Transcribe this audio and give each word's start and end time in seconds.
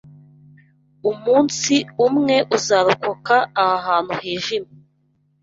Umunsi 1.11 1.75
umwe 2.05 2.35
uzarokoka 2.57 3.37
aha 3.65 3.75
hantu 3.87 4.13
hijimye 4.23 4.73